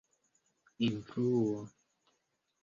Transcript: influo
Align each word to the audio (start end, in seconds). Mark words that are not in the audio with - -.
influo 0.89 1.51